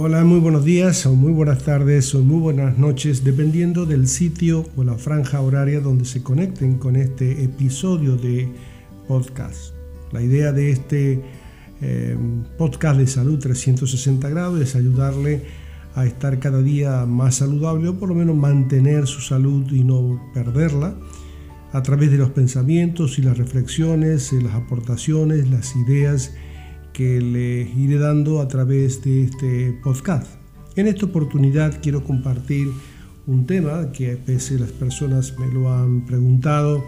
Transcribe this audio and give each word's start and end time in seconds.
Hola, 0.00 0.22
muy 0.22 0.38
buenos 0.38 0.64
días 0.64 1.06
o 1.06 1.16
muy 1.16 1.32
buenas 1.32 1.64
tardes 1.64 2.14
o 2.14 2.22
muy 2.22 2.38
buenas 2.38 2.78
noches, 2.78 3.24
dependiendo 3.24 3.84
del 3.84 4.06
sitio 4.06 4.64
o 4.76 4.84
la 4.84 4.94
franja 4.94 5.40
horaria 5.40 5.80
donde 5.80 6.04
se 6.04 6.22
conecten 6.22 6.78
con 6.78 6.94
este 6.94 7.42
episodio 7.42 8.16
de 8.16 8.48
podcast. 9.08 9.74
La 10.12 10.22
idea 10.22 10.52
de 10.52 10.70
este 10.70 11.20
eh, 11.80 12.16
podcast 12.56 13.00
de 13.00 13.08
salud 13.08 13.40
360 13.40 14.28
grados 14.28 14.60
es 14.60 14.76
ayudarle 14.76 15.42
a 15.96 16.06
estar 16.06 16.38
cada 16.38 16.62
día 16.62 17.04
más 17.04 17.34
saludable 17.34 17.88
o 17.88 17.98
por 17.98 18.08
lo 18.08 18.14
menos 18.14 18.36
mantener 18.36 19.08
su 19.08 19.20
salud 19.20 19.68
y 19.72 19.82
no 19.82 20.30
perderla 20.32 20.94
a 21.72 21.82
través 21.82 22.12
de 22.12 22.18
los 22.18 22.30
pensamientos 22.30 23.18
y 23.18 23.22
las 23.22 23.36
reflexiones, 23.36 24.32
las 24.32 24.54
aportaciones, 24.54 25.50
las 25.50 25.74
ideas 25.74 26.34
que 26.98 27.20
les 27.20 27.76
iré 27.76 27.96
dando 27.96 28.40
a 28.40 28.48
través 28.48 29.04
de 29.04 29.22
este 29.22 29.72
podcast. 29.84 30.26
En 30.74 30.88
esta 30.88 31.06
oportunidad 31.06 31.80
quiero 31.80 32.02
compartir 32.02 32.66
un 33.28 33.46
tema 33.46 33.92
que 33.92 34.10
a 34.10 34.16
veces 34.16 34.60
las 34.60 34.72
personas 34.72 35.32
me 35.38 35.46
lo 35.46 35.72
han 35.72 36.04
preguntado 36.06 36.84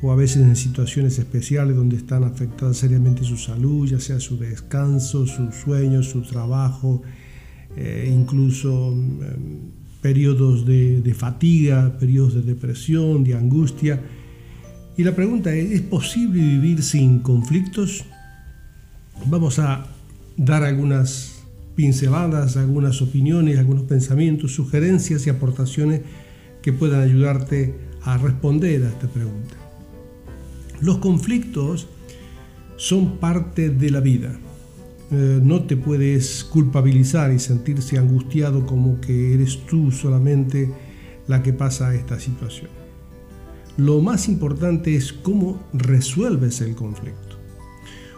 o 0.00 0.12
a 0.12 0.16
veces 0.16 0.44
en 0.44 0.56
situaciones 0.56 1.18
especiales 1.18 1.76
donde 1.76 1.96
están 1.96 2.24
afectadas 2.24 2.78
seriamente 2.78 3.22
su 3.22 3.36
salud, 3.36 3.86
ya 3.86 4.00
sea 4.00 4.18
su 4.18 4.38
descanso, 4.38 5.26
sus 5.26 5.54
sueños, 5.56 6.06
su 6.06 6.22
trabajo, 6.22 7.02
eh, 7.76 8.10
incluso 8.10 8.92
em, 8.92 9.72
periodos 10.00 10.64
de, 10.64 11.02
de 11.02 11.12
fatiga, 11.12 11.98
periodos 12.00 12.32
de 12.32 12.40
depresión, 12.40 13.24
de 13.24 13.34
angustia. 13.34 14.00
Y 14.96 15.04
la 15.04 15.14
pregunta 15.14 15.54
es, 15.54 15.70
¿es 15.70 15.82
posible 15.82 16.40
vivir 16.40 16.82
sin 16.82 17.18
conflictos? 17.18 18.06
Vamos 19.26 19.58
a 19.58 19.86
dar 20.36 20.64
algunas 20.64 21.42
pinceladas, 21.74 22.56
algunas 22.56 23.02
opiniones, 23.02 23.58
algunos 23.58 23.84
pensamientos, 23.84 24.52
sugerencias 24.54 25.26
y 25.26 25.30
aportaciones 25.30 26.00
que 26.62 26.72
puedan 26.72 27.00
ayudarte 27.00 27.74
a 28.02 28.18
responder 28.18 28.82
a 28.84 28.88
esta 28.88 29.08
pregunta. 29.08 29.56
Los 30.80 30.98
conflictos 30.98 31.86
son 32.76 33.18
parte 33.18 33.68
de 33.68 33.90
la 33.90 34.00
vida. 34.00 34.38
Eh, 35.10 35.40
no 35.42 35.64
te 35.64 35.76
puedes 35.76 36.44
culpabilizar 36.44 37.32
y 37.32 37.38
sentirse 37.38 37.98
angustiado 37.98 38.64
como 38.64 39.00
que 39.00 39.34
eres 39.34 39.58
tú 39.66 39.90
solamente 39.90 40.70
la 41.26 41.42
que 41.42 41.52
pasa 41.52 41.94
esta 41.94 42.18
situación. 42.18 42.70
Lo 43.76 44.00
más 44.00 44.28
importante 44.28 44.94
es 44.96 45.12
cómo 45.12 45.62
resuelves 45.72 46.60
el 46.60 46.74
conflicto. 46.74 47.29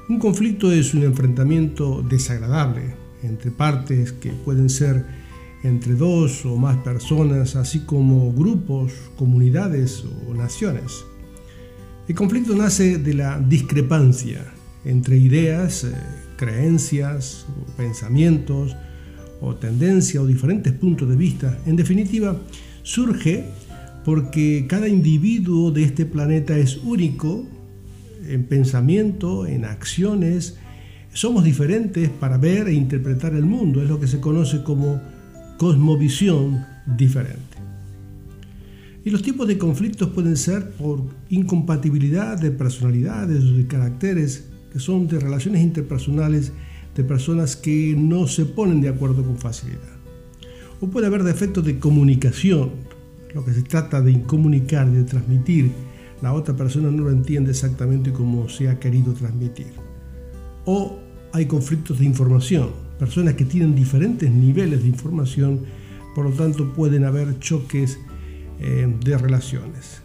Un 0.09 0.19
conflicto 0.19 0.73
es 0.73 0.95
un 0.95 1.05
enfrentamiento 1.05 2.03
desagradable 2.03 2.95
entre 3.23 3.53
partes 3.53 4.13
que 4.13 4.31
pueden 4.31 4.69
ser 4.69 5.05
entre 5.63 5.95
dos 5.95 6.45
o 6.45 6.57
más 6.57 6.77
personas, 6.79 7.55
así 7.55 7.81
como 7.81 8.33
grupos, 8.33 8.93
comunidades 9.17 10.05
o 10.29 10.35
naciones. 10.35 11.05
El 12.09 12.17
conflicto 12.17 12.57
nace 12.57 12.99
de 12.99 13.15
la 13.15 13.39
discrepancia 13.39 14.53
entre 14.85 15.17
ideas, 15.17 15.85
eh, 15.85 15.95
creencias, 16.37 17.47
pensamientos 17.77 18.75
o 19.41 19.55
tendencias 19.55 20.21
o 20.21 20.27
diferentes 20.27 20.73
puntos 20.73 21.09
de 21.09 21.15
vista. 21.15 21.59
En 21.65 21.77
definitiva, 21.77 22.37
surge 22.83 23.45
porque 24.05 24.67
cada 24.69 24.89
individuo 24.89 25.71
de 25.71 25.85
este 25.85 26.07
planeta 26.07 26.59
es 26.59 26.79
único 26.79 27.47
en 28.29 28.45
pensamiento, 28.45 29.47
en 29.47 29.65
acciones. 29.65 30.57
Somos 31.13 31.45
diferentes 31.45 32.09
para 32.09 32.39
ver 32.39 32.69
e 32.69 32.73
interpretar 32.73 33.35
el 33.35 33.45
mundo. 33.45 33.83
Es 33.83 33.89
lo 33.89 34.01
que 34.01 34.07
se 34.07 34.21
conoce 34.21 34.63
como 34.63 35.01
cosmovisión 35.59 36.65
diferente. 36.87 37.59
Y 39.05 39.11
los 39.11 39.23
tipos 39.23 39.49
de 39.49 39.59
conflictos 39.59 40.11
pueden 40.11 40.37
ser 40.37 40.71
por 40.71 41.03
incompatibilidad 41.29 42.39
de 42.39 42.53
personalidades 42.53 43.43
o 43.43 43.57
de 43.57 43.67
caracteres, 43.67 44.49
que 44.73 44.79
son 44.79 45.09
de 45.09 45.19
relaciones 45.19 45.63
interpersonales 45.63 46.53
de 46.95 47.05
personas 47.05 47.57
que 47.57 47.95
no 47.99 48.29
se 48.29 48.45
ponen 48.45 48.81
de 48.81 48.89
acuerdo 48.89 49.25
con 49.25 49.39
facilidad. 49.39 49.97
O 50.81 50.89
puede 50.89 51.07
haber 51.07 51.25
defectos 51.25 51.65
de 51.65 51.79
comunicación, 51.79 52.71
lo 53.35 53.45
que 53.45 53.53
se 53.53 53.63
trata 53.63 54.01
de 54.01 54.13
incomunicar, 54.13 54.89
de 54.91 55.05
transmitir 55.05 55.71
la 56.23 56.33
otra 56.33 56.55
persona 56.55 56.91
no 56.91 57.05
lo 57.05 57.11
entiende 57.11 57.51
exactamente 57.51 58.13
como 58.13 58.49
se 58.49 58.69
ha 58.69 58.79
querido 58.79 59.13
transmitir. 59.13 59.73
O 60.65 60.99
hay 61.33 61.47
conflictos 61.47 61.99
de 61.99 62.05
información, 62.05 62.71
personas 62.99 63.35
que 63.35 63.45
tienen 63.45 63.75
diferentes 63.75 64.31
niveles 64.31 64.83
de 64.83 64.89
información, 64.89 65.61
por 66.15 66.25
lo 66.25 66.31
tanto 66.33 66.73
pueden 66.73 67.05
haber 67.05 67.39
choques 67.41 67.99
eh, 68.61 68.95
de 69.05 69.19
relaciones. 69.19 70.03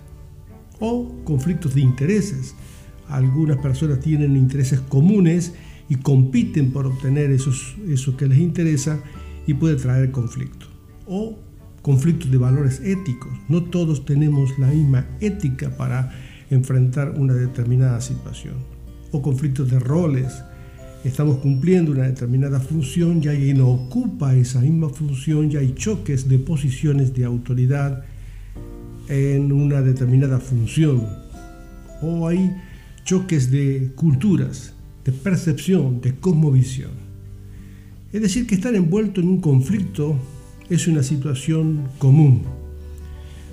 O 0.79 1.13
conflictos 1.23 1.75
de 1.75 1.81
intereses. 1.81 2.55
Algunas 3.07 3.57
personas 3.57 3.99
tienen 3.99 4.35
intereses 4.35 4.79
comunes 4.81 5.53
y 5.89 5.95
compiten 5.95 6.71
por 6.71 6.87
obtener 6.87 7.31
esos, 7.31 7.75
eso 7.87 8.17
que 8.17 8.27
les 8.27 8.39
interesa 8.39 8.99
y 9.45 9.53
puede 9.53 9.75
traer 9.75 10.11
conflicto. 10.11 10.65
O 11.05 11.37
conflictos 11.87 12.29
de 12.29 12.37
valores 12.37 12.81
éticos. 12.81 13.31
No 13.47 13.63
todos 13.63 14.03
tenemos 14.03 14.59
la 14.59 14.67
misma 14.67 15.05
ética 15.21 15.69
para 15.69 16.11
enfrentar 16.49 17.11
una 17.11 17.33
determinada 17.33 18.01
situación. 18.01 18.55
O 19.13 19.21
conflictos 19.21 19.71
de 19.71 19.79
roles. 19.79 20.43
Estamos 21.05 21.37
cumpliendo 21.37 21.93
una 21.93 22.03
determinada 22.03 22.59
función 22.59 23.21
y 23.23 23.29
alguien 23.29 23.61
ocupa 23.61 24.35
esa 24.35 24.59
misma 24.59 24.89
función 24.89 25.49
y 25.49 25.55
hay 25.55 25.75
choques 25.75 26.27
de 26.27 26.39
posiciones 26.39 27.13
de 27.13 27.23
autoridad 27.23 28.03
en 29.07 29.53
una 29.53 29.81
determinada 29.81 30.39
función. 30.39 31.07
O 32.01 32.27
hay 32.27 32.53
choques 33.05 33.49
de 33.49 33.93
culturas, 33.95 34.73
de 35.05 35.13
percepción, 35.13 36.01
de 36.01 36.15
cosmovisión. 36.15 36.91
Es 38.11 38.21
decir, 38.21 38.45
que 38.45 38.55
estar 38.55 38.75
envuelto 38.75 39.21
en 39.21 39.29
un 39.29 39.39
conflicto 39.39 40.17
es 40.69 40.87
una 40.87 41.03
situación 41.03 41.87
común. 41.97 42.43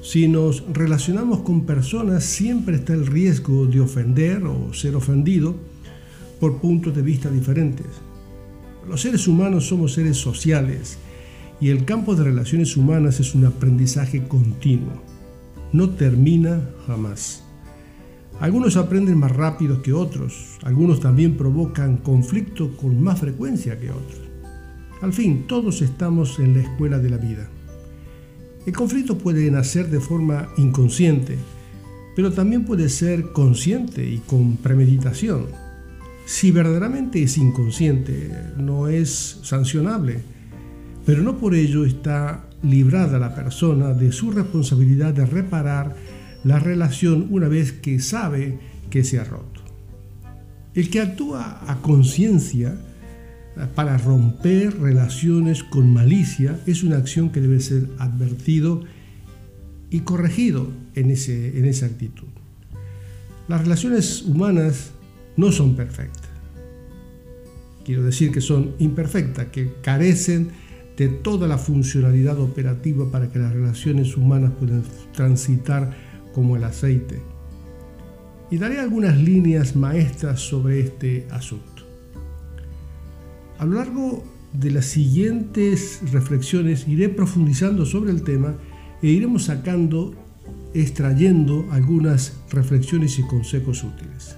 Si 0.02 0.28
nos 0.28 0.64
relacionamos 0.72 1.40
con 1.40 1.64
personas, 1.64 2.24
siempre 2.24 2.76
está 2.76 2.92
el 2.92 3.06
riesgo 3.06 3.66
de 3.66 3.80
ofender 3.80 4.44
o 4.44 4.74
ser 4.74 4.96
ofendido 4.96 5.54
por 6.40 6.60
puntos 6.60 6.94
de 6.94 7.02
vista 7.02 7.30
diferentes. 7.30 7.86
Los 8.88 9.00
seres 9.00 9.26
humanos 9.26 9.66
somos 9.66 9.94
seres 9.94 10.18
sociales 10.18 10.98
y 11.60 11.70
el 11.70 11.84
campo 11.84 12.14
de 12.14 12.24
relaciones 12.24 12.76
humanas 12.76 13.20
es 13.20 13.34
un 13.34 13.46
aprendizaje 13.46 14.28
continuo. 14.28 15.02
No 15.72 15.90
termina 15.90 16.60
jamás. 16.86 17.44
Algunos 18.40 18.76
aprenden 18.76 19.16
más 19.18 19.30
rápido 19.30 19.80
que 19.80 19.92
otros, 19.92 20.58
algunos 20.62 21.00
también 21.00 21.36
provocan 21.36 21.96
conflicto 21.98 22.76
con 22.76 23.00
más 23.00 23.20
frecuencia 23.20 23.78
que 23.78 23.90
otros. 23.90 24.23
Al 25.04 25.12
fin, 25.12 25.44
todos 25.46 25.82
estamos 25.82 26.38
en 26.38 26.54
la 26.54 26.62
escuela 26.62 26.98
de 26.98 27.10
la 27.10 27.18
vida. 27.18 27.46
El 28.64 28.72
conflicto 28.72 29.18
puede 29.18 29.50
nacer 29.50 29.90
de 29.90 30.00
forma 30.00 30.48
inconsciente, 30.56 31.36
pero 32.16 32.32
también 32.32 32.64
puede 32.64 32.88
ser 32.88 33.30
consciente 33.32 34.02
y 34.08 34.20
con 34.20 34.56
premeditación. 34.56 35.48
Si 36.24 36.52
verdaderamente 36.52 37.22
es 37.22 37.36
inconsciente, 37.36 38.30
no 38.56 38.88
es 38.88 39.40
sancionable, 39.42 40.22
pero 41.04 41.20
no 41.20 41.36
por 41.36 41.54
ello 41.54 41.84
está 41.84 42.46
librada 42.62 43.18
la 43.18 43.34
persona 43.34 43.92
de 43.92 44.10
su 44.10 44.30
responsabilidad 44.30 45.12
de 45.12 45.26
reparar 45.26 45.96
la 46.44 46.58
relación 46.58 47.26
una 47.28 47.48
vez 47.48 47.72
que 47.72 48.00
sabe 48.00 48.58
que 48.88 49.04
se 49.04 49.18
ha 49.18 49.24
roto. 49.24 49.60
El 50.72 50.88
que 50.88 51.02
actúa 51.02 51.60
a 51.70 51.82
conciencia 51.82 52.74
para 53.74 53.98
romper 53.98 54.80
relaciones 54.80 55.62
con 55.62 55.92
malicia 55.92 56.58
es 56.66 56.82
una 56.82 56.96
acción 56.96 57.30
que 57.30 57.40
debe 57.40 57.60
ser 57.60 57.88
advertido 57.98 58.82
y 59.90 60.00
corregido 60.00 60.68
en, 60.94 61.10
ese, 61.10 61.58
en 61.58 61.66
esa 61.66 61.86
actitud. 61.86 62.26
Las 63.46 63.60
relaciones 63.60 64.22
humanas 64.22 64.90
no 65.36 65.52
son 65.52 65.76
perfectas. 65.76 66.30
Quiero 67.84 68.02
decir 68.02 68.32
que 68.32 68.40
son 68.40 68.74
imperfectas, 68.78 69.46
que 69.46 69.74
carecen 69.82 70.48
de 70.96 71.08
toda 71.08 71.46
la 71.46 71.58
funcionalidad 71.58 72.40
operativa 72.40 73.10
para 73.10 73.30
que 73.30 73.38
las 73.38 73.52
relaciones 73.52 74.16
humanas 74.16 74.52
puedan 74.58 74.82
transitar 75.12 75.94
como 76.32 76.56
el 76.56 76.64
aceite. 76.64 77.20
Y 78.50 78.58
daré 78.58 78.78
algunas 78.78 79.16
líneas 79.16 79.76
maestras 79.76 80.40
sobre 80.40 80.80
este 80.80 81.26
asunto. 81.30 81.73
A 83.58 83.64
lo 83.64 83.76
largo 83.76 84.24
de 84.52 84.70
las 84.70 84.86
siguientes 84.86 86.00
reflexiones 86.12 86.86
iré 86.88 87.08
profundizando 87.08 87.86
sobre 87.86 88.10
el 88.10 88.22
tema 88.22 88.54
e 89.02 89.08
iremos 89.08 89.44
sacando, 89.44 90.14
extrayendo 90.74 91.66
algunas 91.70 92.40
reflexiones 92.50 93.18
y 93.18 93.22
consejos 93.22 93.84
útiles. 93.84 94.36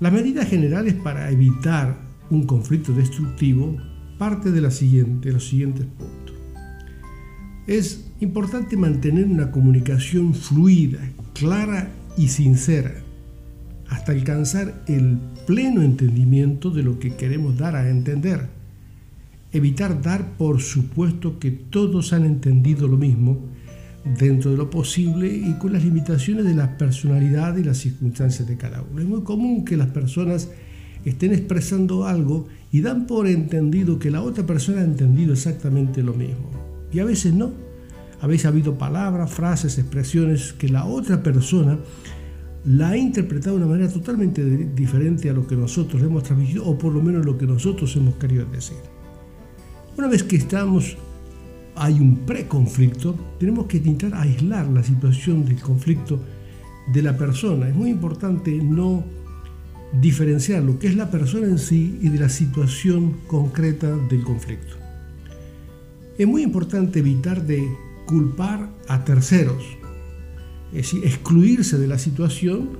Las 0.00 0.12
medidas 0.12 0.48
generales 0.48 0.94
para 0.94 1.30
evitar 1.30 1.98
un 2.30 2.46
conflicto 2.46 2.92
destructivo 2.92 3.76
parte 4.18 4.50
de, 4.50 4.60
la 4.60 4.70
siguiente, 4.70 5.32
los 5.32 5.48
siguientes 5.48 5.86
puntos. 5.86 6.36
Es 7.66 8.10
importante 8.20 8.76
mantener 8.76 9.26
una 9.26 9.50
comunicación 9.50 10.34
fluida, 10.34 10.98
clara 11.34 11.90
y 12.16 12.28
sincera, 12.28 12.94
hasta 13.88 14.12
alcanzar 14.12 14.82
el 14.86 15.18
pleno 15.46 15.82
entendimiento 15.82 16.70
de 16.70 16.82
lo 16.82 16.98
que 16.98 17.14
queremos 17.16 17.56
dar 17.56 17.76
a 17.76 17.88
entender. 17.88 18.46
Evitar 19.52 20.02
dar 20.02 20.36
por 20.36 20.60
supuesto 20.60 21.38
que 21.38 21.50
todos 21.50 22.12
han 22.12 22.24
entendido 22.24 22.86
lo 22.86 22.98
mismo 22.98 23.38
dentro 24.18 24.50
de 24.50 24.56
lo 24.56 24.70
posible 24.70 25.28
y 25.28 25.54
con 25.54 25.72
las 25.72 25.84
limitaciones 25.84 26.44
de 26.44 26.54
la 26.54 26.76
personalidad 26.76 27.56
y 27.56 27.64
las 27.64 27.78
circunstancias 27.78 28.46
de 28.46 28.56
cada 28.56 28.82
uno. 28.82 29.00
Es 29.00 29.06
muy 29.06 29.22
común 29.22 29.64
que 29.64 29.76
las 29.76 29.88
personas 29.88 30.50
estén 31.04 31.32
expresando 31.32 32.06
algo 32.06 32.46
y 32.70 32.80
dan 32.80 33.06
por 33.06 33.26
entendido 33.26 33.98
que 33.98 34.10
la 34.10 34.22
otra 34.22 34.44
persona 34.44 34.80
ha 34.80 34.84
entendido 34.84 35.32
exactamente 35.32 36.02
lo 36.02 36.14
mismo. 36.14 36.50
Y 36.92 36.98
a 37.00 37.04
veces 37.04 37.34
no. 37.34 37.52
A 38.20 38.26
veces 38.26 38.46
ha 38.46 38.48
habido 38.48 38.76
palabras, 38.76 39.30
frases, 39.30 39.78
expresiones 39.78 40.52
que 40.52 40.68
la 40.68 40.84
otra 40.84 41.22
persona 41.22 41.78
la 42.64 42.90
ha 42.90 42.96
interpretado 42.96 43.56
de 43.56 43.64
una 43.64 43.72
manera 43.72 43.92
totalmente 43.92 44.44
diferente 44.44 45.30
a 45.30 45.32
lo 45.32 45.46
que 45.46 45.56
nosotros 45.56 46.02
hemos 46.02 46.22
transmitido 46.24 46.66
o 46.66 46.76
por 46.76 46.92
lo 46.92 47.02
menos 47.02 47.24
lo 47.24 47.38
que 47.38 47.46
nosotros 47.46 47.94
hemos 47.96 48.14
querido 48.16 48.44
decir. 48.46 48.76
Una 49.96 50.08
vez 50.08 50.22
que 50.22 50.36
estamos, 50.36 50.96
hay 51.74 51.94
un 52.00 52.18
preconflicto, 52.26 53.14
tenemos 53.38 53.66
que 53.66 53.78
intentar 53.78 54.14
aislar 54.14 54.68
la 54.68 54.82
situación 54.82 55.44
del 55.44 55.60
conflicto 55.60 56.20
de 56.92 57.02
la 57.02 57.16
persona. 57.16 57.68
Es 57.68 57.74
muy 57.74 57.90
importante 57.90 58.52
no 58.62 59.04
diferenciar 60.00 60.62
lo 60.62 60.78
que 60.78 60.88
es 60.88 60.96
la 60.96 61.10
persona 61.10 61.46
en 61.46 61.58
sí 61.58 61.98
y 62.02 62.08
de 62.08 62.18
la 62.18 62.28
situación 62.28 63.18
concreta 63.26 63.96
del 64.08 64.22
conflicto. 64.22 64.76
Es 66.18 66.26
muy 66.26 66.42
importante 66.42 66.98
evitar 66.98 67.46
de 67.46 67.66
culpar 68.06 68.68
a 68.88 69.04
terceros, 69.04 69.62
es 70.72 70.92
decir, 70.92 71.04
excluirse 71.04 71.78
de 71.78 71.86
la 71.86 71.98
situación, 71.98 72.70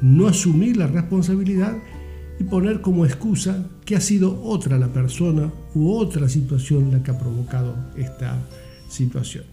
no 0.00 0.26
asumir 0.26 0.76
la 0.76 0.86
responsabilidad 0.86 1.76
y 2.38 2.44
poner 2.44 2.80
como 2.80 3.06
excusa 3.06 3.68
que 3.84 3.96
ha 3.96 4.00
sido 4.00 4.42
otra 4.42 4.78
la 4.78 4.92
persona 4.92 5.52
u 5.74 5.92
otra 5.92 6.28
situación 6.28 6.90
la 6.90 7.02
que 7.02 7.10
ha 7.10 7.18
provocado 7.18 7.76
esta 7.96 8.38
situación. 8.88 9.44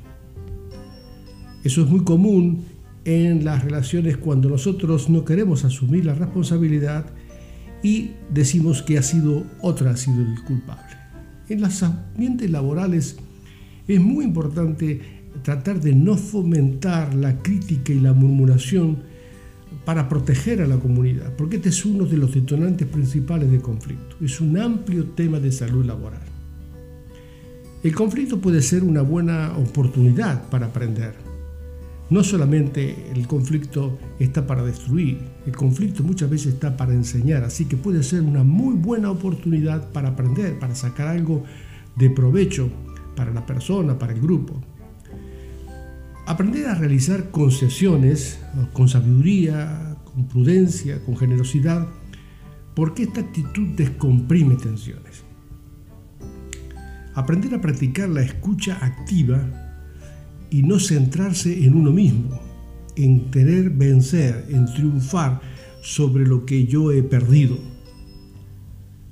Eso 1.63 1.81
es 1.81 1.87
muy 1.87 2.03
común 2.03 2.65
en 3.05 3.45
las 3.45 3.63
relaciones 3.63 4.17
cuando 4.17 4.49
nosotros 4.49 5.09
no 5.09 5.25
queremos 5.25 5.63
asumir 5.63 6.05
la 6.05 6.15
responsabilidad 6.15 7.05
y 7.83 8.11
decimos 8.31 8.81
que 8.83 8.97
ha 8.97 9.03
sido 9.03 9.43
otra 9.61 9.91
ha 9.91 9.97
sido 9.97 10.21
el 10.21 10.43
culpable. 10.43 10.97
En 11.49 11.61
los 11.61 11.81
ambientes 11.83 12.49
laborales 12.49 13.17
es 13.87 13.99
muy 13.99 14.25
importante 14.25 15.20
tratar 15.43 15.79
de 15.81 15.93
no 15.93 16.17
fomentar 16.17 17.13
la 17.13 17.37
crítica 17.41 17.93
y 17.93 17.99
la 17.99 18.13
murmuración 18.13 18.99
para 19.85 20.07
proteger 20.09 20.61
a 20.61 20.67
la 20.67 20.77
comunidad, 20.77 21.33
porque 21.35 21.55
este 21.55 21.69
es 21.69 21.85
uno 21.85 22.05
de 22.05 22.17
los 22.17 22.33
detonantes 22.33 22.87
principales 22.87 23.49
del 23.49 23.61
conflicto. 23.61 24.15
Es 24.21 24.41
un 24.41 24.57
amplio 24.57 25.05
tema 25.05 25.39
de 25.39 25.51
salud 25.51 25.85
laboral. 25.85 26.21
El 27.83 27.95
conflicto 27.95 28.39
puede 28.39 28.61
ser 28.61 28.83
una 28.83 29.01
buena 29.01 29.57
oportunidad 29.57 30.49
para 30.49 30.67
aprender 30.67 31.31
no 32.11 32.25
solamente 32.25 32.93
el 33.15 33.25
conflicto 33.25 33.97
está 34.19 34.45
para 34.45 34.63
destruir, 34.63 35.17
el 35.45 35.55
conflicto 35.55 36.03
muchas 36.03 36.29
veces 36.29 36.55
está 36.55 36.75
para 36.75 36.93
enseñar, 36.93 37.45
así 37.45 37.65
que 37.65 37.77
puede 37.77 38.03
ser 38.03 38.21
una 38.21 38.43
muy 38.43 38.75
buena 38.75 39.09
oportunidad 39.09 39.89
para 39.93 40.09
aprender, 40.09 40.59
para 40.59 40.75
sacar 40.75 41.07
algo 41.07 41.45
de 41.95 42.09
provecho 42.09 42.69
para 43.15 43.31
la 43.31 43.45
persona, 43.45 43.97
para 43.97 44.11
el 44.11 44.19
grupo. 44.19 44.61
Aprender 46.27 46.67
a 46.67 46.75
realizar 46.75 47.31
concesiones 47.31 48.39
con 48.73 48.87
sabiduría, 48.87 49.97
con 50.05 50.27
prudencia, 50.27 51.03
con 51.03 51.17
generosidad, 51.17 51.87
porque 52.75 53.03
esta 53.03 53.21
actitud 53.21 53.69
descomprime 53.75 54.55
tensiones. 54.55 55.23
Aprender 57.15 57.55
a 57.55 57.61
practicar 57.61 58.07
la 58.07 58.21
escucha 58.21 58.77
activa 58.81 59.41
y 60.49 60.63
no 60.63 60.79
centrarse 60.79 61.65
en 61.65 61.75
uno 61.75 61.91
mismo, 61.91 62.39
en 62.95 63.31
querer 63.31 63.71
vencer, 63.71 64.45
en 64.49 64.65
triunfar 64.67 65.41
sobre 65.81 66.25
lo 66.25 66.45
que 66.45 66.67
yo 66.67 66.91
he 66.91 67.03
perdido. 67.03 67.57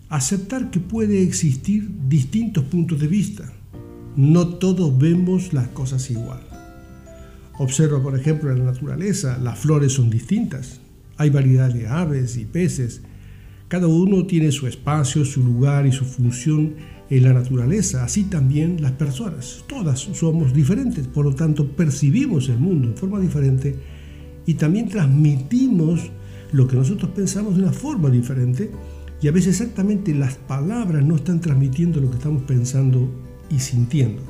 Aceptar 0.09 0.69
que 0.69 0.79
puede 0.79 1.23
existir 1.23 1.89
distintos 2.07 2.63
puntos 2.65 2.99
de 2.99 3.07
vista. 3.07 3.51
No 4.15 4.47
todos 4.47 4.97
vemos 4.97 5.53
las 5.53 5.67
cosas 5.69 6.09
igual. 6.11 6.48
Observa, 7.59 8.01
por 8.01 8.17
ejemplo, 8.17 8.49
en 8.51 8.59
la 8.59 8.71
naturaleza, 8.71 9.37
las 9.37 9.59
flores 9.59 9.91
son 9.91 10.09
distintas. 10.09 10.79
Hay 11.17 11.29
variedad 11.29 11.69
de 11.69 11.87
aves 11.87 12.37
y 12.37 12.45
peces. 12.45 13.01
Cada 13.67 13.85
uno 13.87 14.25
tiene 14.25 14.53
su 14.53 14.65
espacio, 14.65 15.25
su 15.25 15.43
lugar 15.43 15.85
y 15.85 15.91
su 15.91 16.05
función 16.05 16.75
en 17.09 17.23
la 17.23 17.33
naturaleza, 17.33 18.05
así 18.05 18.23
también 18.23 18.81
las 18.81 18.93
personas. 18.93 19.65
Todas 19.67 19.99
somos 19.99 20.53
diferentes, 20.53 21.05
por 21.07 21.25
lo 21.25 21.35
tanto 21.35 21.67
percibimos 21.67 22.47
el 22.47 22.59
mundo 22.59 22.87
en 22.87 22.95
forma 22.95 23.19
diferente 23.19 23.75
y 24.45 24.53
también 24.53 24.87
transmitimos 24.87 26.11
lo 26.53 26.65
que 26.65 26.77
nosotros 26.77 27.11
pensamos 27.11 27.57
de 27.57 27.63
una 27.63 27.73
forma 27.73 28.09
diferente 28.09 28.71
y 29.21 29.27
a 29.27 29.31
veces 29.31 29.59
exactamente 29.59 30.15
las 30.15 30.35
palabras 30.35 31.03
no 31.03 31.17
están 31.17 31.41
transmitiendo 31.41 31.99
lo 31.99 32.09
que 32.09 32.15
estamos 32.15 32.43
pensando 32.43 33.09
y 33.49 33.59
sintiendo. 33.59 34.28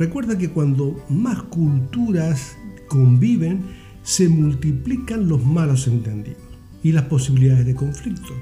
Recuerda 0.00 0.38
que 0.38 0.48
cuando 0.48 1.04
más 1.10 1.42
culturas 1.42 2.56
conviven, 2.88 3.60
se 4.02 4.30
multiplican 4.30 5.28
los 5.28 5.44
malos 5.44 5.86
entendidos 5.88 6.40
y 6.82 6.92
las 6.92 7.02
posibilidades 7.02 7.66
de 7.66 7.74
conflicto. 7.74 8.32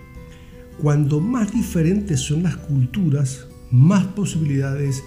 Cuando 0.80 1.18
más 1.18 1.52
diferentes 1.52 2.20
son 2.20 2.44
las 2.44 2.56
culturas, 2.58 3.48
más 3.72 4.04
posibilidades 4.06 5.02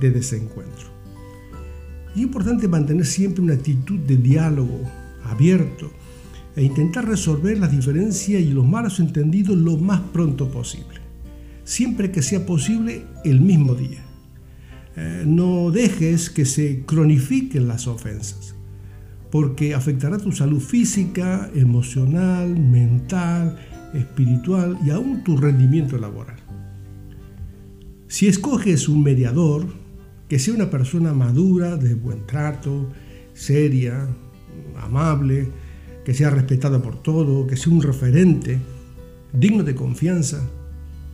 de 0.00 0.10
desencuentro. 0.10 0.88
Es 2.14 2.22
importante 2.22 2.66
mantener 2.66 3.04
siempre 3.04 3.42
una 3.42 3.52
actitud 3.52 3.98
de 3.98 4.16
diálogo 4.16 4.80
abierto 5.24 5.92
e 6.56 6.64
intentar 6.64 7.06
resolver 7.06 7.58
las 7.58 7.72
diferencias 7.72 8.40
y 8.40 8.52
los 8.52 8.66
malos 8.66 9.00
entendidos 9.00 9.58
lo 9.58 9.76
más 9.76 10.00
pronto 10.14 10.50
posible, 10.50 10.98
siempre 11.64 12.10
que 12.10 12.22
sea 12.22 12.46
posible 12.46 13.04
el 13.22 13.42
mismo 13.42 13.74
día. 13.74 14.09
Eh, 14.96 15.24
no 15.26 15.70
dejes 15.70 16.30
que 16.30 16.44
se 16.44 16.84
cronifiquen 16.84 17.68
las 17.68 17.86
ofensas, 17.86 18.54
porque 19.30 19.74
afectará 19.74 20.18
tu 20.18 20.32
salud 20.32 20.60
física, 20.60 21.50
emocional, 21.54 22.58
mental, 22.58 23.56
espiritual 23.94 24.78
y 24.84 24.90
aún 24.90 25.22
tu 25.22 25.36
rendimiento 25.36 25.96
laboral. 25.96 26.36
Si 28.08 28.26
escoges 28.26 28.88
un 28.88 29.02
mediador, 29.02 29.66
que 30.28 30.38
sea 30.38 30.54
una 30.54 30.70
persona 30.70 31.12
madura, 31.12 31.76
de 31.76 31.94
buen 31.94 32.26
trato, 32.26 32.90
seria, 33.34 34.08
amable, 34.80 35.48
que 36.04 36.14
sea 36.14 36.30
respetada 36.30 36.82
por 36.82 37.02
todo, 37.02 37.46
que 37.46 37.56
sea 37.56 37.72
un 37.72 37.82
referente, 37.82 38.58
digno 39.32 39.62
de 39.62 39.74
confianza, 39.74 40.48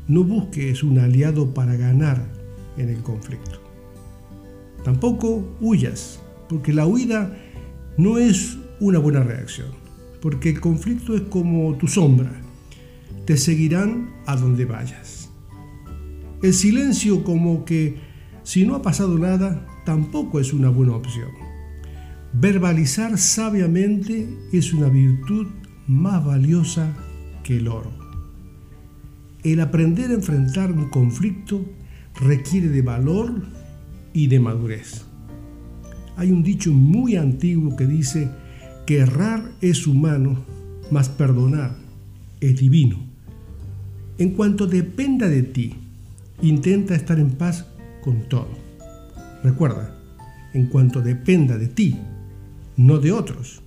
no 0.09 0.25
busques 0.25 0.83
un 0.83 0.99
aliado 0.99 1.53
para 1.53 1.77
ganar 1.77 2.27
en 2.79 2.89
el 2.89 3.03
conflicto. 3.03 3.66
Tampoco 4.87 5.45
huyas, 5.61 6.21
porque 6.49 6.73
la 6.73 6.87
huida 6.87 7.37
no 7.99 8.19
es 8.19 8.57
una 8.79 9.01
buena 9.01 9.25
reacción, 9.25 9.71
porque 10.23 10.51
el 10.51 10.61
conflicto 10.61 11.17
es 11.17 11.23
como 11.23 11.77
tu 11.77 11.89
sombra, 11.89 12.31
te 13.25 13.37
seguirán 13.37 14.15
a 14.27 14.37
donde 14.37 14.65
vayas. 14.65 15.29
El 16.41 16.55
silencio 16.55 17.25
como 17.25 17.65
que 17.65 17.97
si 18.45 18.65
no 18.65 18.77
ha 18.77 18.83
pasado 18.83 19.19
nada 19.19 19.67
tampoco 19.85 20.39
es 20.39 20.53
una 20.53 20.69
buena 20.69 20.95
opción. 20.95 21.31
verbalizar 22.33 23.19
sabiamente 23.19 24.29
es 24.53 24.73
una 24.73 24.89
virtud 24.89 25.49
más 25.89 26.25
valiosa 26.25 26.97
que 27.43 27.57
el 27.57 27.67
oro. 27.67 27.91
El 29.43 29.59
aprender 29.59 30.13
a 30.13 30.15
enfrentar 30.15 30.71
un 30.71 30.91
conflicto 30.91 31.65
requiere 32.21 32.69
de 32.69 32.83
valor 32.83 33.56
y 34.17 34.29
de 34.29 34.41
madurez. 34.41 35.05
Hay 36.17 36.31
un 36.31 36.43
dicho 36.43 36.73
muy 36.73 37.17
antiguo 37.17 37.77
que 37.77 37.87
dice 37.87 38.31
que 38.87 39.01
errar 39.01 39.53
es 39.61 39.87
humano, 39.87 40.43
mas 40.91 41.11
perdonar 41.11 41.77
es 42.41 42.59
divino. 42.59 42.97
En 44.17 44.31
cuanto 44.31 44.67
dependa 44.67 45.29
de 45.29 45.43
ti, 45.43 45.75
intenta 46.41 46.95
estar 46.95 47.19
en 47.19 47.33
paz 47.33 47.67
con 48.03 48.27
todo. 48.31 48.49
Recuerda, 49.45 49.95
en 50.55 50.69
cuanto 50.69 51.03
dependa 51.03 51.59
de 51.59 51.69
ti, 51.69 51.99
no 52.79 52.97
de 52.97 53.13
otros. 53.13 53.61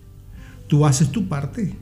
Tú 0.66 0.84
haces 0.88 1.12
tu 1.12 1.28
parte 1.28 1.76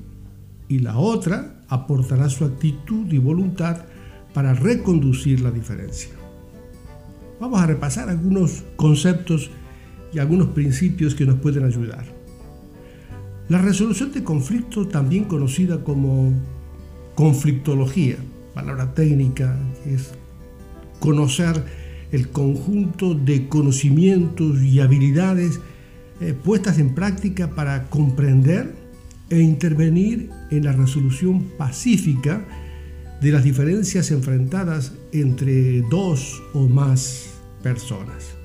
y 0.68 0.80
la 0.80 0.98
otra 0.98 1.64
aportará 1.70 2.28
su 2.28 2.44
actitud 2.44 3.10
y 3.14 3.18
voluntad 3.18 3.86
para 4.34 4.54
reconducir 4.54 5.40
la 5.40 5.52
diferencia. 5.52 6.17
Vamos 7.40 7.62
a 7.62 7.68
repasar 7.68 8.10
algunos 8.10 8.64
conceptos 8.76 9.52
y 10.12 10.20
algunos 10.20 10.50
principios 10.50 11.14
que 11.14 11.26
nos 11.26 11.40
pueden 11.40 11.66
ayudar. 11.66 12.06
La 13.50 13.60
resolución 13.60 14.12
de 14.12 14.24
conflictos, 14.24 14.90
también 14.90 15.26
conocida 15.26 15.84
como 15.84 16.34
conflictología, 17.16 18.18
palabra 18.54 18.94
técnica, 18.94 19.58
es 19.86 20.14
conocer 21.00 21.64
el 22.12 22.30
conjunto 22.30 23.14
de 23.14 23.48
conocimientos 23.48 24.62
y 24.62 24.80
habilidades 24.80 25.60
eh, 26.20 26.34
puestas 26.34 26.80
en 26.80 26.96
práctica 26.96 27.52
para 27.52 27.90
comprender 27.90 28.74
e 29.30 29.40
intervenir 29.40 30.30
en 30.50 30.66
la 30.66 30.72
resolución 30.72 31.44
pacífica 31.58 32.46
de 33.22 33.32
las 33.32 33.44
diferencias 33.44 34.12
enfrentadas 34.12 34.94
entre 35.12 35.82
dos 35.84 36.42
o 36.54 36.68
más 36.68 37.30
personas. 37.64 38.36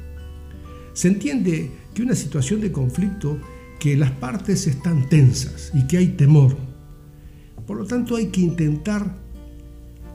Se 0.95 1.09
entiende 1.09 1.71
que 1.95 2.03
una 2.03 2.15
situación 2.15 2.61
de 2.61 2.73
conflicto 2.73 3.39
que 3.79 3.97
las 3.97 4.13
partes 4.13 4.67
están 4.67 5.09
tensas 5.09 5.73
y 5.75 5.87
que 5.87 5.99
hay 5.99 6.09
temor. 6.09 6.57
Por 7.67 7.79
lo 7.79 7.87
tanto 7.87 8.17
hay 8.17 8.27
que 8.27 8.41
intentar 8.41 9.17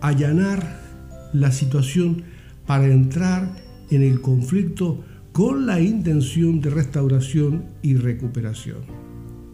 allanar 0.01 0.81
la 1.33 1.51
situación 1.51 2.23
para 2.65 2.85
entrar 2.87 3.49
en 3.89 4.03
el 4.03 4.21
conflicto 4.21 5.03
con 5.31 5.65
la 5.65 5.79
intención 5.79 6.61
de 6.61 6.69
restauración 6.69 7.65
y 7.81 7.95
recuperación. 7.95 8.79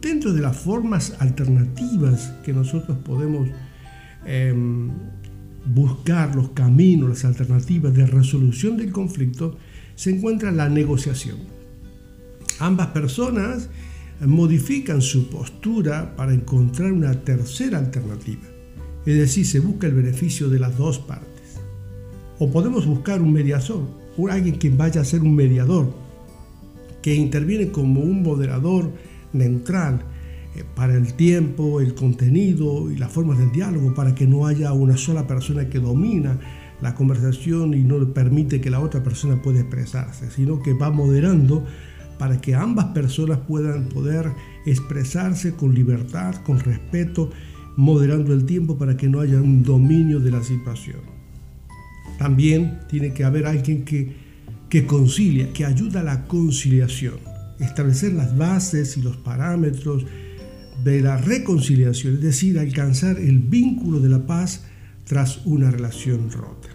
Dentro 0.01 0.33
de 0.33 0.41
las 0.41 0.57
formas 0.57 1.15
alternativas 1.19 2.33
que 2.43 2.53
nosotros 2.53 2.97
podemos 2.99 3.49
em, 4.25 4.89
buscar, 5.65 6.35
los 6.35 6.49
caminos, 6.49 7.09
las 7.09 7.25
alternativas 7.25 7.93
de 7.93 8.05
resolución 8.05 8.77
del 8.77 8.91
conflicto, 8.91 9.57
se 9.95 10.11
encuentra 10.11 10.51
la 10.51 10.69
negociación. 10.69 11.37
Ambas 12.59 12.87
personas 12.87 13.69
modifican 14.21 15.01
su 15.01 15.29
postura 15.29 16.15
para 16.15 16.33
encontrar 16.33 16.91
una 16.91 17.13
tercera 17.13 17.77
alternativa, 17.77 18.43
es 19.05 19.17
decir, 19.17 19.45
se 19.45 19.59
busca 19.59 19.87
el 19.87 19.93
beneficio 19.93 20.49
de 20.49 20.59
las 20.59 20.77
dos 20.77 20.99
partes. 20.99 21.59
O 22.39 22.51
podemos 22.51 22.85
buscar 22.85 23.21
un 23.21 23.33
mediador, 23.33 23.83
o 24.17 24.27
alguien 24.27 24.57
que 24.57 24.69
vaya 24.69 25.01
a 25.01 25.05
ser 25.05 25.21
un 25.21 25.35
mediador, 25.35 25.93
que 27.01 27.15
interviene 27.15 27.71
como 27.71 28.01
un 28.01 28.23
moderador 28.23 28.91
neutral 29.33 29.99
eh, 29.99 30.12
para 30.75 30.93
el 30.95 31.13
tiempo, 31.15 31.81
el 31.81 31.95
contenido 31.95 32.91
y 32.91 32.97
las 32.97 33.11
formas 33.11 33.39
del 33.39 33.51
diálogo, 33.51 33.93
para 33.93 34.13
que 34.13 34.27
no 34.27 34.45
haya 34.45 34.73
una 34.73 34.97
sola 34.97 35.25
persona 35.25 35.69
que 35.69 35.79
domina 35.79 36.39
la 36.81 36.95
conversación 36.95 37.73
y 37.73 37.83
no 37.83 38.13
permite 38.13 38.61
que 38.61 38.69
la 38.69 38.79
otra 38.79 39.03
persona 39.03 39.41
pueda 39.41 39.61
expresarse, 39.61 40.29
sino 40.29 40.61
que 40.61 40.73
va 40.73 40.91
moderando 40.91 41.65
para 42.19 42.39
que 42.39 42.55
ambas 42.55 42.85
personas 42.87 43.39
puedan 43.47 43.89
poder 43.89 44.31
expresarse 44.65 45.53
con 45.53 45.73
libertad, 45.73 46.35
con 46.43 46.59
respeto, 46.59 47.31
moderando 47.75 48.33
el 48.33 48.45
tiempo 48.45 48.77
para 48.77 48.95
que 48.95 49.07
no 49.07 49.19
haya 49.19 49.41
un 49.41 49.63
dominio 49.63 50.19
de 50.19 50.31
la 50.31 50.43
situación. 50.43 51.01
También 52.19 52.79
tiene 52.89 53.13
que 53.13 53.23
haber 53.23 53.47
alguien 53.47 53.83
que, 53.83 54.13
que 54.69 54.85
concilia, 54.85 55.51
que 55.51 55.65
ayuda 55.65 56.01
a 56.01 56.03
la 56.03 56.27
conciliación, 56.27 57.15
establecer 57.59 58.13
las 58.13 58.37
bases 58.37 58.97
y 58.97 59.01
los 59.01 59.17
parámetros 59.17 60.05
de 60.83 61.01
la 61.01 61.17
reconciliación, 61.17 62.15
es 62.15 62.21
decir, 62.21 62.59
alcanzar 62.59 63.17
el 63.17 63.39
vínculo 63.39 63.99
de 63.99 64.09
la 64.09 64.25
paz 64.25 64.65
tras 65.05 65.45
una 65.45 65.71
relación 65.71 66.31
rota. 66.31 66.69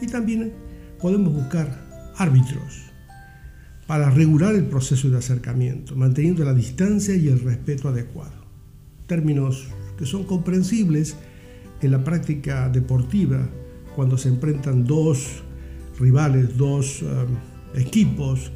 Y 0.00 0.06
también 0.06 0.52
podemos 1.00 1.32
buscar 1.32 2.12
árbitros 2.16 2.88
para 3.86 4.10
regular 4.10 4.54
el 4.54 4.66
proceso 4.66 5.08
de 5.08 5.18
acercamiento, 5.18 5.96
manteniendo 5.96 6.44
la 6.44 6.52
distancia 6.52 7.16
y 7.16 7.28
el 7.28 7.40
respeto 7.40 7.88
adecuado. 7.88 8.44
Términos 9.06 9.68
que 9.96 10.04
son 10.04 10.24
comprensibles 10.24 11.16
en 11.80 11.92
la 11.92 12.04
práctica 12.04 12.68
deportiva 12.68 13.48
cuando 13.96 14.18
se 14.18 14.28
enfrentan 14.28 14.84
dos 14.84 15.42
rivales, 15.98 16.56
dos 16.56 17.02
um, 17.02 17.08
equipos 17.74 18.52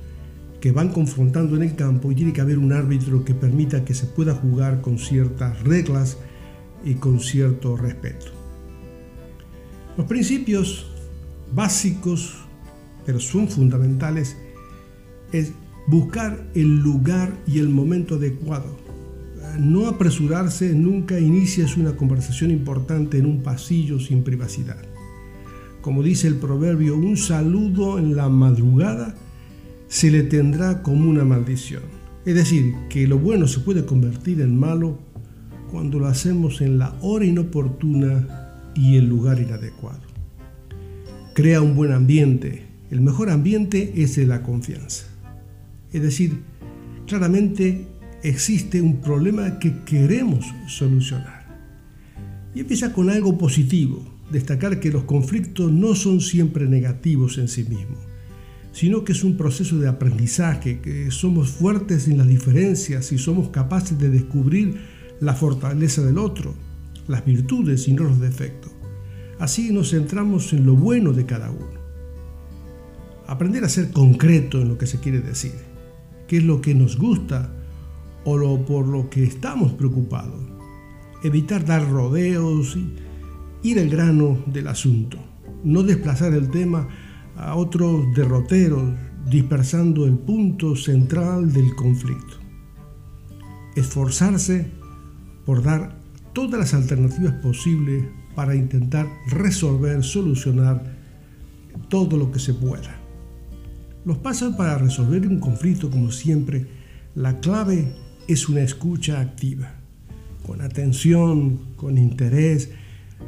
que 0.62 0.71
van 0.71 0.90
confrontando 0.90 1.57
en 1.57 1.64
el 1.64 1.75
campo 1.75 2.12
y 2.12 2.14
tiene 2.14 2.33
que 2.33 2.40
haber 2.40 2.57
un 2.57 2.73
árbitro 2.73 3.25
que 3.25 3.35
permita 3.35 3.85
que 3.85 3.95
se 3.95 4.07
pueda 4.07 4.33
jugar 4.33 4.81
con 4.81 4.97
ciertas 4.97 5.61
reglas 5.64 6.19
y 6.85 6.95
con 6.95 7.19
cierto 7.19 7.76
respeto. 7.76 8.26
Los 9.97 10.07
principios 10.07 10.87
básicos, 11.52 12.37
pero 13.04 13.19
son 13.19 13.49
fundamentales, 13.49 14.37
es 15.33 15.50
buscar 15.88 16.47
el 16.54 16.78
lugar 16.78 17.33
y 17.45 17.59
el 17.59 17.69
momento 17.69 18.14
adecuado. 18.14 18.78
No 19.59 19.88
apresurarse, 19.88 20.75
nunca 20.75 21.19
inicies 21.19 21.76
una 21.76 21.97
conversación 21.97 22.52
importante 22.52 23.19
en 23.19 23.26
un 23.26 23.42
pasillo 23.42 23.99
sin 23.99 24.23
privacidad 24.23 24.92
como 25.83 26.04
dice 26.04 26.28
el 26.28 26.37
proverbio, 26.37 26.97
un 26.97 27.16
saludo 27.16 27.99
en 27.99 28.14
la 28.14 28.28
madrugada 28.28 29.16
se 29.92 30.11
le 30.11 30.22
tendrá 30.22 30.82
como 30.82 31.11
una 31.11 31.22
maldición. 31.22 31.82
Es 32.25 32.34
decir, 32.34 32.75
que 32.88 33.06
lo 33.06 33.18
bueno 33.18 33.46
se 33.46 33.61
puede 33.61 33.84
convertir 33.84 34.40
en 34.40 34.58
malo 34.58 34.99
cuando 35.70 35.99
lo 35.99 36.06
hacemos 36.06 36.62
en 36.62 36.78
la 36.78 36.96
hora 37.02 37.26
inoportuna 37.26 38.72
y 38.75 38.96
el 38.96 39.06
lugar 39.06 39.38
inadecuado. 39.38 40.00
Crea 41.34 41.61
un 41.61 41.76
buen 41.76 41.92
ambiente. 41.92 42.62
El 42.90 43.02
mejor 43.02 43.28
ambiente 43.28 43.92
es 43.94 44.16
de 44.16 44.25
la 44.25 44.42
confianza. 44.42 45.04
Es 45.92 46.00
decir, 46.00 46.40
claramente 47.06 47.87
existe 48.22 48.80
un 48.80 49.02
problema 49.02 49.58
que 49.58 49.84
queremos 49.84 50.46
solucionar. 50.68 51.46
Y 52.54 52.61
empieza 52.61 52.94
con 52.94 53.11
algo 53.11 53.37
positivo, 53.37 54.02
destacar 54.30 54.80
que 54.80 54.90
los 54.90 55.04
conflictos 55.04 55.70
no 55.70 55.94
son 55.94 56.22
siempre 56.22 56.66
negativos 56.66 57.37
en 57.37 57.49
sí 57.49 57.64
mismos, 57.64 57.99
sino 58.72 59.04
que 59.04 59.12
es 59.12 59.22
un 59.22 59.36
proceso 59.36 59.78
de 59.78 59.88
aprendizaje, 59.88 60.80
que 60.80 61.10
somos 61.10 61.50
fuertes 61.50 62.08
en 62.08 62.18
las 62.18 62.26
diferencias 62.26 63.12
y 63.12 63.18
somos 63.18 63.50
capaces 63.50 63.98
de 63.98 64.08
descubrir 64.08 64.80
la 65.20 65.34
fortaleza 65.34 66.02
del 66.02 66.18
otro, 66.18 66.54
las 67.06 67.24
virtudes 67.24 67.86
y 67.86 67.92
no 67.92 68.04
los 68.04 68.18
defectos. 68.18 68.72
Así 69.38 69.72
nos 69.72 69.90
centramos 69.90 70.52
en 70.52 70.64
lo 70.64 70.74
bueno 70.74 71.12
de 71.12 71.26
cada 71.26 71.50
uno. 71.50 71.82
Aprender 73.26 73.64
a 73.64 73.68
ser 73.68 73.90
concreto 73.92 74.60
en 74.60 74.68
lo 74.68 74.78
que 74.78 74.86
se 74.86 75.00
quiere 75.00 75.20
decir, 75.20 75.52
qué 76.26 76.38
es 76.38 76.44
lo 76.44 76.60
que 76.60 76.74
nos 76.74 76.96
gusta 76.96 77.52
o 78.24 78.36
lo 78.36 78.64
por 78.64 78.86
lo 78.86 79.10
que 79.10 79.24
estamos 79.24 79.72
preocupados. 79.72 80.40
Evitar 81.22 81.64
dar 81.64 81.88
rodeos 81.90 82.76
y 82.76 83.68
ir 83.68 83.78
al 83.78 83.90
grano 83.90 84.42
del 84.46 84.68
asunto, 84.68 85.18
no 85.62 85.82
desplazar 85.82 86.34
el 86.34 86.50
tema 86.50 86.88
a 87.42 87.56
otros 87.56 88.14
derroteros, 88.14 88.94
dispersando 89.28 90.06
el 90.06 90.18
punto 90.18 90.76
central 90.76 91.52
del 91.52 91.75
conflicto. 91.75 92.37
Esforzarse 93.76 94.70
por 95.44 95.62
dar 95.62 95.99
todas 96.32 96.58
las 96.58 96.75
alternativas 96.75 97.34
posibles 97.34 98.04
para 98.34 98.54
intentar 98.54 99.06
resolver, 99.28 100.02
solucionar 100.02 100.96
todo 101.88 102.16
lo 102.16 102.30
que 102.30 102.38
se 102.38 102.54
pueda. 102.54 102.96
Los 104.04 104.18
pasos 104.18 104.54
para 104.56 104.78
resolver 104.78 105.26
un 105.26 105.38
conflicto, 105.38 105.90
como 105.90 106.11
siempre, 106.11 106.66
la 107.14 107.40
clave 107.40 107.92
es 108.26 108.49
una 108.49 108.62
escucha 108.62 109.20
activa, 109.20 109.75
con 110.46 110.61
atención, 110.61 111.75
con 111.76 111.99
interés, 111.99 112.70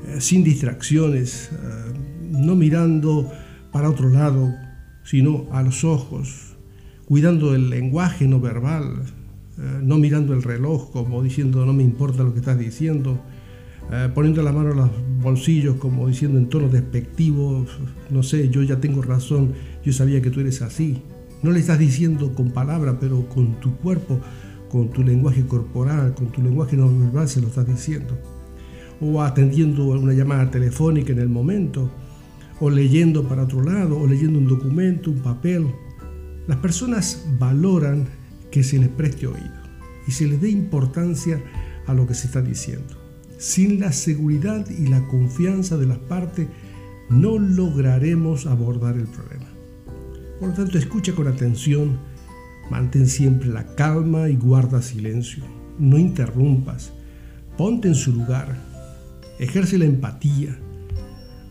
eh, 0.07 0.21
sin 0.21 0.43
distracciones, 0.43 1.51
eh, 1.53 1.93
no 2.31 2.57
mirando 2.57 3.31
para 3.75 3.91
otro 3.91 4.09
lado, 4.09 4.55
sino 5.03 5.49
a 5.51 5.61
los 5.61 5.83
ojos, 5.83 6.55
cuidando 7.07 7.57
el 7.57 7.71
lenguaje 7.71 8.29
no 8.29 8.39
verbal, 8.39 9.03
eh, 9.59 9.81
no 9.83 9.99
mirando 9.99 10.33
el 10.33 10.45
reloj 10.45 10.93
como 10.93 11.25
diciendo 11.25 11.67
no 11.67 11.73
me 11.73 11.83
importa 11.83 12.23
lo 12.23 12.33
que 12.33 12.39
estás 12.39 12.57
diciendo, 12.57 13.19
eh, 13.91 14.11
poniendo 14.15 14.45
la 14.45 14.53
mano 14.53 14.71
en 14.71 14.77
los 14.77 14.91
bolsillos 15.21 15.75
como 15.79 16.07
diciendo 16.07 16.39
en 16.39 16.49
tono 16.49 16.69
despectivo, 16.69 17.67
no 18.11 18.23
sé, 18.23 18.49
yo 18.49 18.63
ya 18.63 18.79
tengo 18.79 19.03
razón, 19.03 19.55
yo 19.85 19.93
sabía 19.93 20.23
que 20.23 20.31
tú 20.31 20.39
eres 20.39 20.63
así. 20.63 21.03
No 21.43 21.51
le 21.51 21.59
estás 21.59 21.81
diciendo 21.81 22.33
con 22.33 22.53
palabras, 22.53 22.95
pero 23.01 23.29
con 23.29 23.59
tu 23.59 23.77
cuerpo, 23.79 24.21
con 24.71 24.91
tu 24.91 25.03
lenguaje 25.03 25.45
corporal, 25.47 26.15
con 26.15 26.29
tu 26.29 26.41
lenguaje 26.43 26.77
no 26.77 26.97
verbal 26.97 27.29
se 27.29 27.41
lo 27.41 27.49
estás 27.49 27.67
diciendo. 27.67 28.17
O 29.01 29.21
atendiendo 29.21 29.87
una 29.87 30.13
llamada 30.13 30.49
telefónica 30.49 31.11
en 31.11 31.19
el 31.19 31.29
momento, 31.29 31.91
o 32.65 32.71
leyendo 32.71 33.29
para 33.29 33.43
otro 33.43 33.63
lado, 33.63 34.01
o 34.01 34.07
leyendo 34.07 34.39
un 34.39 34.47
documento, 34.47 35.11
un 35.11 35.19
papel. 35.19 35.67
Las 36.47 36.57
personas 36.59 37.23
valoran 37.39 38.07
que 38.51 38.63
se 38.63 38.79
les 38.79 38.89
preste 38.89 39.27
oído 39.27 39.53
y 40.09 40.13
se 40.13 40.27
les 40.27 40.41
dé 40.41 40.49
importancia 40.49 41.43
a 41.87 41.93
lo 41.93 42.07
que 42.07 42.15
se 42.15 42.27
está 42.27 42.41
diciendo. 42.41 42.95
Sin 43.37 43.81
la 43.81 43.93
seguridad 43.93 44.67
y 44.71 44.87
la 44.87 45.07
confianza 45.09 45.77
de 45.77 45.85
las 45.85 45.99
partes, 45.99 46.49
no 47.11 47.39
lograremos 47.39 48.47
abordar 48.47 48.97
el 48.97 49.09
problema. 49.09 49.45
Por 50.41 50.49
lo 50.49 50.55
tanto, 50.55 50.79
escucha 50.79 51.15
con 51.15 51.29
atención, 51.29 51.99
mantén 52.71 53.09
siempre 53.09 53.51
la 53.51 53.75
calma 53.75 54.31
y 54.31 54.37
guarda 54.37 54.81
silencio. 54.81 55.45
No 55.79 55.99
interrumpas, 55.99 56.95
ponte 57.59 57.89
en 57.89 57.95
su 57.95 58.11
lugar, 58.15 58.57
ejerce 59.39 59.77
la 59.77 59.85
empatía. 59.85 60.59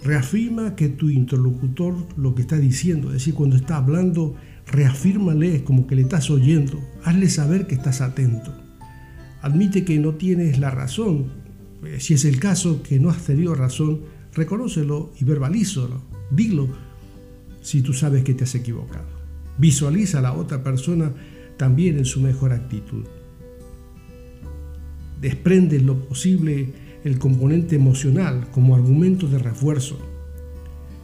Reafirma 0.03 0.75
que 0.75 0.89
tu 0.89 1.09
interlocutor 1.09 1.95
lo 2.17 2.35
que 2.35 2.41
está 2.41 2.57
diciendo, 2.57 3.07
es 3.07 3.13
decir, 3.13 3.33
cuando 3.33 3.55
está 3.55 3.77
hablando, 3.77 4.35
reafírmale 4.67 5.63
como 5.63 5.87
que 5.87 5.95
le 5.95 6.01
estás 6.01 6.29
oyendo, 6.29 6.79
hazle 7.03 7.29
saber 7.29 7.67
que 7.67 7.75
estás 7.75 8.01
atento. 8.01 8.53
Admite 9.41 9.85
que 9.85 9.99
no 9.99 10.15
tienes 10.15 10.59
la 10.59 10.71
razón, 10.71 11.27
eh, 11.85 11.99
si 11.99 12.13
es 12.15 12.25
el 12.25 12.39
caso 12.39 12.83
que 12.83 12.99
no 12.99 13.09
has 13.09 13.23
tenido 13.23 13.55
razón, 13.55 14.01
reconócelo 14.33 15.13
y 15.19 15.23
verbalízalo, 15.23 16.01
dilo 16.31 16.67
si 17.61 17.81
tú 17.81 17.93
sabes 17.93 18.23
que 18.23 18.33
te 18.33 18.43
has 18.43 18.55
equivocado. 18.55 19.07
Visualiza 19.57 20.19
a 20.19 20.21
la 20.21 20.33
otra 20.33 20.63
persona 20.63 21.13
también 21.55 21.97
en 21.97 22.05
su 22.05 22.19
mejor 22.19 22.51
actitud. 22.51 23.05
Desprende 25.21 25.79
lo 25.79 25.97
posible 25.99 26.73
el 27.03 27.19
componente 27.19 27.75
emocional 27.75 28.47
como 28.51 28.75
argumento 28.75 29.27
de 29.27 29.39
refuerzo. 29.39 29.97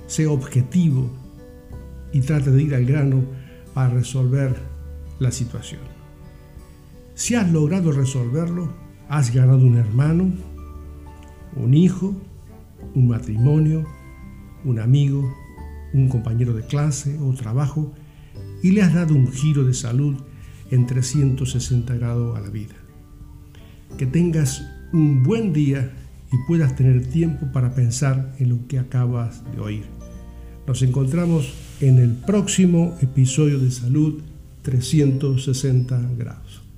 Sea 0.07 0.31
objetivo 0.31 1.09
y 2.11 2.21
trata 2.21 2.51
de 2.51 2.63
ir 2.63 2.75
al 2.75 2.85
grano 2.85 3.23
para 3.73 3.89
resolver 3.89 4.55
la 5.19 5.31
situación. 5.31 5.81
Si 7.13 7.35
has 7.35 7.51
logrado 7.51 7.91
resolverlo, 7.91 8.73
has 9.09 9.33
ganado 9.33 9.65
un 9.65 9.75
hermano, 9.75 10.31
un 11.55 11.73
hijo, 11.73 12.15
un 12.95 13.07
matrimonio, 13.09 13.85
un 14.63 14.79
amigo, 14.79 15.29
un 15.93 16.07
compañero 16.07 16.53
de 16.53 16.65
clase 16.65 17.17
o 17.19 17.33
trabajo 17.33 17.91
y 18.63 18.71
le 18.71 18.81
has 18.81 18.93
dado 18.93 19.15
un 19.15 19.31
giro 19.31 19.63
de 19.63 19.73
salud 19.73 20.15
en 20.71 20.85
360 20.85 21.95
grados 21.95 22.37
a 22.37 22.41
la 22.41 22.49
vida. 22.49 22.75
Que 23.97 24.05
tengas 24.05 24.63
un 24.93 25.23
buen 25.23 25.53
día 25.53 25.91
y 26.31 26.37
puedas 26.47 26.75
tener 26.75 27.05
tiempo 27.07 27.47
para 27.51 27.73
pensar 27.73 28.35
en 28.39 28.49
lo 28.49 28.67
que 28.67 28.79
acabas 28.79 29.43
de 29.51 29.59
oír. 29.59 29.85
Nos 30.67 30.81
encontramos 30.81 31.53
en 31.81 31.97
el 31.97 32.11
próximo 32.11 32.95
episodio 33.01 33.59
de 33.59 33.71
Salud 33.71 34.21
360 34.61 35.99
grados. 36.17 36.68